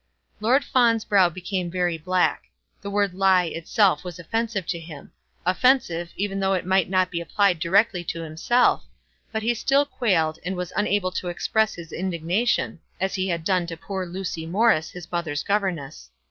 Lord 0.39 0.65
Fawn's 0.65 1.05
brow 1.05 1.29
became 1.29 1.69
very 1.69 1.95
black. 1.95 2.45
The 2.81 2.89
word 2.89 3.13
"lie" 3.13 3.43
itself 3.43 4.03
was 4.03 4.17
offensive 4.17 4.65
to 4.65 4.79
him, 4.79 5.11
offensive, 5.45 6.11
even 6.15 6.39
though 6.39 6.53
it 6.55 6.65
might 6.65 6.89
not 6.89 7.11
be 7.11 7.21
applied 7.21 7.59
directly 7.59 8.03
to 8.05 8.23
himself; 8.23 8.83
but 9.31 9.43
he 9.43 9.53
still 9.53 9.85
quailed, 9.85 10.39
and 10.43 10.55
was 10.55 10.73
unable 10.75 11.11
to 11.11 11.27
express 11.27 11.75
his 11.75 11.91
indignation, 11.91 12.79
as 12.99 13.13
he 13.13 13.27
had 13.27 13.43
done 13.43 13.67
to 13.67 13.77
poor 13.77 14.07
Lucy 14.07 14.47
Morris, 14.47 14.89
his 14.89 15.11
mother's 15.11 15.43
governess. 15.43 16.09